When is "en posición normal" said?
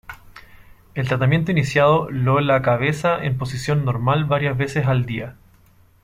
3.23-4.25